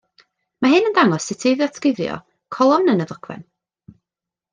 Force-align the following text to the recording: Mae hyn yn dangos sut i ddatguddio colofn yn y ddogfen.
Mae 0.65 0.71
hyn 0.75 0.87
yn 0.89 0.95
dangos 0.97 1.27
sut 1.31 1.45
i 1.49 1.53
ddatguddio 1.59 2.15
colofn 2.57 2.89
yn 2.95 3.05
y 3.05 3.07
ddogfen. 3.13 3.45